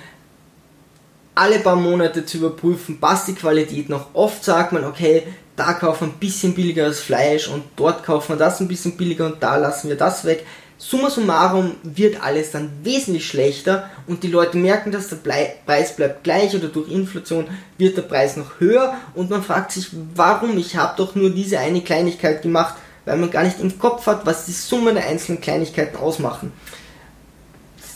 alle 1.41 1.59
paar 1.59 1.77
Monate 1.77 2.27
zu 2.27 2.37
überprüfen, 2.37 3.01
passt 3.01 3.27
die 3.29 3.35
Qualität 3.35 3.89
noch. 3.89 4.15
Oft 4.15 4.45
sagt 4.45 4.73
man, 4.73 4.85
okay, 4.85 5.23
da 5.57 5.73
kaufen 5.73 6.09
wir 6.09 6.13
ein 6.13 6.19
bisschen 6.19 6.55
billigeres 6.55 7.01
Fleisch 7.01 7.49
und 7.49 7.65
dort 7.77 8.05
kaufen 8.05 8.35
wir 8.35 8.37
das 8.37 8.61
ein 8.61 8.69
bisschen 8.69 8.99
billiger 8.99 9.25
und 9.25 9.43
da 9.43 9.57
lassen 9.57 9.89
wir 9.89 9.97
das 9.97 10.27
weg. 10.27 10.45
Summa 10.77 11.09
summarum 11.09 11.77
wird 11.83 12.23
alles 12.23 12.51
dann 12.51 12.71
wesentlich 12.83 13.27
schlechter 13.27 13.89
und 14.07 14.23
die 14.23 14.29
Leute 14.29 14.59
merken, 14.59 14.93
dass 14.93 15.09
der 15.09 15.17
Preis 15.17 15.97
bleibt 15.97 16.25
gleich 16.25 16.55
oder 16.55 16.69
durch 16.69 16.91
Inflation 16.91 17.47
wird 17.79 17.97
der 17.97 18.03
Preis 18.03 18.37
noch 18.37 18.61
höher 18.61 18.99
und 19.15 19.31
man 19.31 19.43
fragt 19.43 19.73
sich, 19.73 19.89
warum? 20.15 20.59
Ich 20.59 20.77
habe 20.77 20.93
doch 20.99 21.15
nur 21.15 21.31
diese 21.31 21.59
eine 21.59 21.81
Kleinigkeit 21.81 22.43
gemacht, 22.43 22.75
weil 23.07 23.17
man 23.17 23.31
gar 23.31 23.45
nicht 23.45 23.61
im 23.61 23.79
Kopf 23.79 24.07
hat, 24.07 24.27
was 24.27 24.45
die 24.45 24.53
Summe 24.53 24.93
der 24.93 25.07
einzelnen 25.07 25.41
Kleinigkeiten 25.41 25.97
ausmachen. 25.97 26.53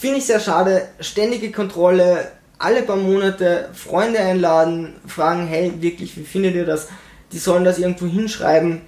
Finde 0.01 0.17
ich 0.17 0.25
sehr 0.25 0.41
schade. 0.41 0.89
Ständige 1.01 1.53
Kontrolle, 1.53 2.31
alle 2.59 2.83
paar 2.83 2.97
Monate 2.97 3.69
Freunde 3.75 4.21
einladen, 4.21 4.95
fragen, 5.07 5.47
hey, 5.47 5.73
wirklich, 5.81 6.17
wie 6.17 6.25
findet 6.25 6.55
ihr 6.55 6.67
das? 6.67 6.89
Die 7.33 7.39
sollen 7.39 7.65
das 7.65 7.79
irgendwo 7.79 8.07
hinschreiben 8.07 8.81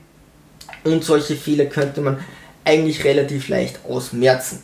und 0.85 1.05
solche 1.05 1.37
Fehler 1.37 1.67
könnte 1.67 2.01
man 2.01 2.19
eigentlich 2.65 3.05
relativ 3.05 3.49
leicht 3.49 3.81
ausmerzen. 3.89 4.63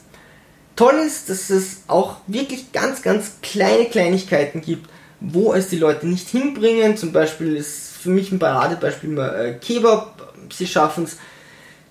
Toll 0.77 0.95
ist, 1.07 1.29
dass 1.29 1.51
es 1.51 1.83
auch 1.87 2.17
wirklich 2.27 2.73
ganz, 2.73 3.03
ganz 3.03 3.35
kleine 3.43 3.87
Kleinigkeiten 3.87 4.63
gibt, 4.63 4.89
wo 5.21 5.53
es 5.53 5.69
die 5.69 5.79
Leute 5.79 6.07
nicht 6.07 6.29
hinbringen. 6.29 6.97
Zum 6.97 7.13
Beispiel 7.13 7.57
ist 7.57 7.93
für 8.03 8.11
mich 8.11 8.33
ein 8.33 8.39
Paradebeispiel 8.39 9.11
immer 9.11 9.37
äh, 9.37 9.55
Kebab. 9.55 10.35
Sie 10.53 10.67
schaffen 10.67 11.05
es, 11.05 11.19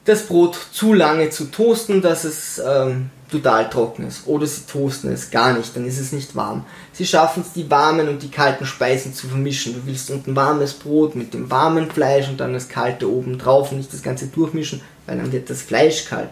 das 0.06 0.24
Brot 0.24 0.58
zu 0.72 0.94
lange 0.94 1.30
zu 1.30 1.46
toasten, 1.46 2.02
dass 2.02 2.24
es 2.24 2.60
ähm, 2.66 3.12
total 3.32 3.70
trocken 3.70 4.06
ist. 4.06 4.28
Oder 4.28 4.46
sie 4.46 4.66
toasten 4.66 5.12
es 5.12 5.32
gar 5.32 5.58
nicht, 5.58 5.76
dann 5.76 5.86
ist 5.86 6.00
es 6.00 6.12
nicht 6.12 6.36
warm. 6.36 6.66
Sie 6.92 7.06
schaffen 7.06 7.44
es, 7.46 7.54
die 7.54 7.70
warmen 7.72 8.10
und 8.10 8.22
die 8.22 8.30
kalten 8.30 8.66
Speisen 8.66 9.14
zu 9.14 9.28
vermischen. 9.28 9.74
Du 9.74 9.86
willst 9.86 10.12
unten 10.12 10.36
warmes 10.36 10.74
Brot 10.74 11.16
mit 11.16 11.34
dem 11.34 11.50
warmen 11.50 11.90
Fleisch 11.90 12.28
und 12.28 12.40
dann 12.40 12.54
das 12.54 12.68
kalte 12.70 13.10
oben 13.10 13.38
drauf 13.38 13.72
und 13.72 13.78
nicht 13.78 13.94
das 13.94 14.04
Ganze 14.04 14.28
durchmischen, 14.28 14.82
weil 15.08 15.18
dann 15.18 15.32
wird 15.32 15.50
das 15.50 15.62
Fleisch 15.62 16.06
kalt. 16.06 16.30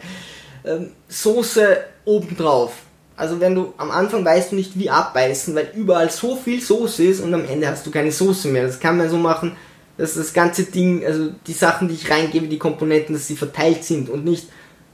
Ähm, 0.66 0.92
Soße 1.08 1.78
oben 2.06 2.36
drauf. 2.36 2.74
Also 3.16 3.40
wenn 3.40 3.56
du 3.56 3.74
am 3.78 3.92
Anfang 3.92 4.24
weißt 4.24 4.52
du 4.52 4.56
nicht 4.56 4.78
wie 4.78 4.90
abbeißen, 4.90 5.56
weil 5.56 5.72
überall 5.76 6.10
so 6.10 6.36
viel 6.36 6.62
Soße 6.62 7.04
ist 7.04 7.22
und 7.22 7.34
am 7.34 7.46
Ende 7.46 7.68
hast 7.68 7.86
du 7.86 7.92
keine 7.92 8.12
Soße 8.12 8.50
mehr. 8.50 8.64
Das 8.64 8.80
kann 8.80 8.98
man 8.98 9.10
so 9.10 9.18
machen, 9.18 9.56
dass 9.98 10.14
das 10.14 10.34
ganze 10.34 10.64
Ding, 10.64 11.06
also 11.06 11.32
die 11.46 11.54
Sachen, 11.54 11.90
die 11.90 11.96
ich 11.96 12.10
reingebe, 12.10 12.48
die 12.48 12.58
Komponenten, 12.58 13.14
dass 13.14 13.28
sie 13.28 13.36
verteilt 13.36 13.84
sind 13.84 14.10
und 14.10 14.24
nicht 14.24 14.48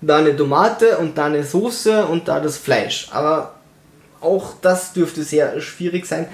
da 0.06 0.18
eine 0.18 0.36
Tomate 0.36 0.98
und 0.98 1.18
da 1.18 1.26
eine 1.26 1.44
Soße 1.44 2.06
und 2.06 2.28
da 2.28 2.40
das 2.40 2.58
Fleisch. 2.58 3.08
Aber 3.12 3.56
auch 4.22 4.54
das 4.62 4.94
dürfte 4.94 5.24
sehr 5.24 5.60
schwierig 5.62 6.06
sein. 6.06 6.28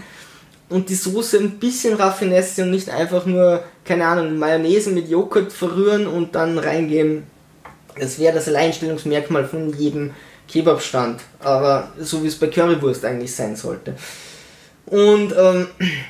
Und 0.70 0.90
die 0.90 0.96
Soße 0.96 1.38
ein 1.38 1.60
bisschen 1.60 1.96
Raffinesse 1.96 2.64
und 2.64 2.72
nicht 2.72 2.90
einfach 2.90 3.26
nur, 3.26 3.64
keine 3.84 4.06
Ahnung, 4.06 4.38
Mayonnaise 4.40 4.90
mit 4.92 5.10
Joghurt 5.10 5.52
verrühren 5.52 6.08
und 6.08 6.34
dann 6.36 6.58
reingeben. 6.58 7.24
Das 8.00 8.20
wäre 8.20 8.34
das 8.34 8.48
Alleinstellungsmerkmal 8.48 9.46
von 9.46 9.78
jedem 9.78 10.12
Kebabstand. 10.48 11.20
Aber 11.40 11.92
so 12.00 12.24
wie 12.24 12.28
es 12.28 12.40
bei 12.40 12.48
Currywurst 12.48 13.04
eigentlich 13.04 13.36
sein 13.36 13.56
sollte. 13.56 13.96
Und 14.86 15.34
ähm, 15.38 15.68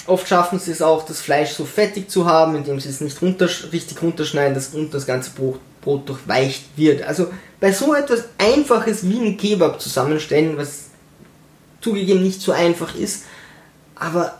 oft 0.07 0.27
schaffen 0.27 0.59
sie 0.59 0.71
es 0.71 0.81
auch, 0.81 1.05
das 1.05 1.21
Fleisch 1.21 1.51
so 1.51 1.65
fettig 1.65 2.09
zu 2.09 2.25
haben, 2.25 2.55
indem 2.55 2.79
sie 2.79 2.89
es 2.89 3.01
nicht 3.01 3.21
runter, 3.21 3.47
richtig 3.71 4.01
runterschneiden, 4.01 4.53
dass 4.53 4.69
unten 4.69 4.91
das 4.91 5.05
ganze 5.05 5.31
Brot, 5.31 5.59
Brot 5.81 6.07
durchweicht 6.07 6.63
wird. 6.75 7.03
Also 7.03 7.27
bei 7.59 7.71
so 7.71 7.93
etwas 7.93 8.25
Einfaches 8.37 9.07
wie 9.09 9.19
ein 9.19 9.37
Kebab 9.37 9.81
zusammenstellen, 9.81 10.57
was 10.57 10.89
zugegeben 11.81 12.23
nicht 12.23 12.41
so 12.41 12.51
einfach 12.51 12.95
ist, 12.95 13.23
aber 13.95 14.35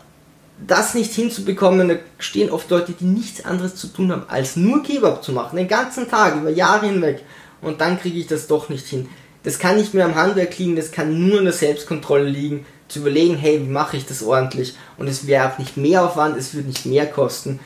das 0.66 0.94
nicht 0.94 1.12
hinzubekommen, 1.12 1.88
da 1.88 1.94
stehen 2.18 2.50
oft 2.50 2.70
Leute, 2.70 2.92
die 2.92 3.04
nichts 3.04 3.44
anderes 3.44 3.74
zu 3.74 3.88
tun 3.88 4.12
haben, 4.12 4.24
als 4.28 4.56
nur 4.56 4.82
Kebab 4.82 5.24
zu 5.24 5.32
machen, 5.32 5.56
den 5.56 5.68
ganzen 5.68 6.08
Tag, 6.08 6.36
über 6.36 6.50
Jahre 6.50 6.86
hinweg. 6.86 7.22
Und 7.60 7.80
dann 7.80 8.00
kriege 8.00 8.18
ich 8.18 8.26
das 8.26 8.46
doch 8.46 8.68
nicht 8.68 8.86
hin. 8.86 9.08
Das 9.44 9.58
kann 9.58 9.76
nicht 9.76 9.94
mehr 9.94 10.04
am 10.04 10.14
Handwerk 10.14 10.56
liegen, 10.58 10.76
das 10.76 10.92
kann 10.92 11.26
nur 11.26 11.38
in 11.38 11.44
der 11.44 11.52
Selbstkontrolle 11.52 12.28
liegen, 12.28 12.64
zu 12.88 13.00
überlegen, 13.00 13.36
hey, 13.36 13.60
wie 13.60 13.70
mache 13.70 13.96
ich 13.96 14.06
das 14.06 14.22
ordentlich? 14.22 14.74
Und 14.98 15.08
es 15.08 15.26
wäre 15.26 15.50
auch 15.50 15.58
nicht 15.58 15.76
mehr 15.76 16.04
Aufwand, 16.04 16.36
es 16.36 16.54
würde 16.54 16.68
nicht 16.68 16.86
mehr 16.86 17.06
kosten. 17.06 17.58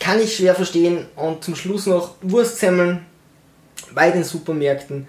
Kann 0.00 0.20
ich 0.20 0.36
schwer 0.36 0.54
verstehen. 0.54 1.06
Und 1.16 1.44
zum 1.44 1.56
Schluss 1.56 1.86
noch 1.86 2.14
Wurstsemmeln 2.22 3.04
bei 3.94 4.10
den 4.10 4.24
Supermärkten. 4.24 5.06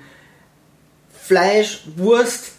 Fleisch, 1.10 1.84
Wurst 1.96 2.54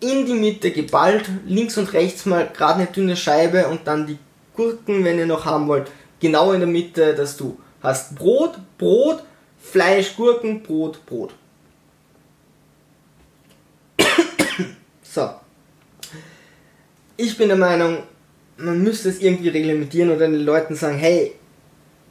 in 0.00 0.26
die 0.26 0.34
Mitte 0.34 0.70
geballt, 0.70 1.28
links 1.46 1.76
und 1.76 1.92
rechts 1.92 2.24
mal 2.26 2.48
gerade 2.48 2.80
eine 2.80 2.86
dünne 2.86 3.16
Scheibe 3.16 3.68
und 3.68 3.86
dann 3.86 4.06
die 4.06 4.18
Gurken, 4.54 5.04
wenn 5.04 5.18
ihr 5.18 5.26
noch 5.26 5.44
haben 5.44 5.68
wollt, 5.68 5.90
genau 6.20 6.52
in 6.52 6.60
der 6.60 6.68
Mitte, 6.68 7.14
dass 7.14 7.36
du 7.36 7.58
hast 7.82 8.14
Brot, 8.14 8.58
Brot, 8.76 9.22
Fleisch, 9.60 10.16
Gurken, 10.16 10.62
Brot, 10.62 11.04
Brot. 11.06 11.34
So. 15.02 15.30
Ich 17.16 17.36
bin 17.36 17.48
der 17.48 17.56
Meinung, 17.56 18.04
man 18.58 18.82
müsste 18.82 19.08
es 19.08 19.20
irgendwie 19.20 19.48
reglementieren 19.48 20.10
oder 20.10 20.28
den 20.28 20.44
Leuten 20.44 20.76
sagen, 20.76 20.98
hey, 20.98 21.34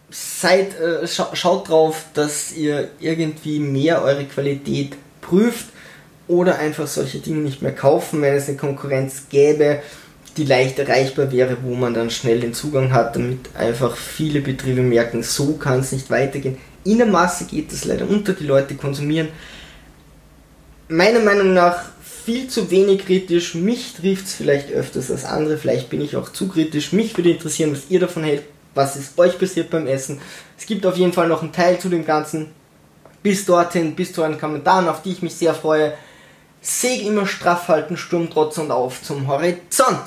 seid, 0.10 0.80
äh, 0.80 1.08
scha 1.08 1.36
schaut 1.36 1.70
drauf, 1.70 2.06
dass 2.14 2.54
ihr 2.54 2.90
irgendwie 3.00 3.60
mehr 3.60 4.02
eure 4.02 4.26
Qualität 4.26 4.96
prüft 5.22 5.68
oder 6.28 6.60
einfach 6.60 6.88
solche 6.88 7.20
Dinge 7.20 7.40
nicht 7.40 7.62
mehr 7.62 7.74
kaufen, 7.74 8.22
wenn 8.22 8.36
es 8.36 8.48
eine 8.48 8.58
Konkurrenz 8.58 9.24
gäbe, 9.30 9.82
die 10.38 10.46
leicht 10.46 10.78
erreichbar 10.80 11.32
wäre, 11.32 11.58
wo 11.64 11.74
man 11.74 11.94
dann 11.94 12.10
schnell 12.10 12.40
den 12.40 12.54
Zugang 12.54 12.94
hat, 12.94 13.16
damit 13.16 13.56
einfach 13.56 13.96
viele 13.96 14.42
Betriebe 14.42 14.82
merken, 14.82 15.24
so 15.24 15.54
kann 15.54 15.80
es 15.80 15.92
nicht 15.92 16.10
weitergehen. 16.10 16.58
In 16.84 17.00
der 17.00 17.08
Masse 17.08 17.46
geht 17.46 17.72
es 17.72 17.86
leider 17.86 18.08
unter, 18.08 18.34
die 18.34 18.46
Leute 18.46 18.76
konsumieren. 18.76 19.30
Meiner 20.90 21.20
Meinung 21.20 21.54
nach 21.54 21.86
viel 22.26 22.48
zu 22.48 22.70
wenig 22.72 23.06
kritisch, 23.06 23.56
mich 23.56 23.94
trifft 23.94 24.26
es 24.26 24.34
vielleicht 24.36 24.72
öfters 24.72 25.10
als 25.12 25.26
andere, 25.26 25.58
vielleicht 25.58 25.90
bin 25.90 26.02
ich 26.02 26.16
auch 26.16 26.32
zu 26.32 26.48
kritisch, 26.48 26.94
mich 26.94 27.18
würde 27.18 27.32
interessieren, 27.32 27.72
was 27.72 27.90
ihr 27.90 28.00
davon 28.00 28.24
hält, 28.24 28.44
was 28.78 28.96
ist 28.96 29.18
euch 29.20 29.38
passiert 29.38 29.70
beim 29.70 29.88
Essen. 29.88 30.22
Es 30.58 30.66
gibt 30.66 30.86
auf 30.86 30.96
jeden 30.96 31.14
Fall 31.14 31.28
noch 31.28 31.42
einen 31.42 31.52
Teil 31.52 31.80
zu 31.80 31.90
dem 31.90 32.06
Ganzen. 32.06 32.54
Bis 33.22 33.46
dorthin, 33.46 33.96
bis 33.96 34.14
zu 34.14 34.22
euren 34.22 34.40
Kommentaren, 34.40 34.88
auf 34.88 35.02
die 35.02 35.12
ich 35.12 35.22
mich 35.22 35.36
sehr 35.36 35.54
freue. 35.54 35.94
Segel 36.62 37.08
immer 37.08 37.26
straff 37.26 37.68
halten, 37.68 37.98
Sturm 37.98 38.30
trotz 38.30 38.58
und 38.58 38.72
auf 38.72 39.02
zum 39.02 39.28
Horizont. 39.28 40.04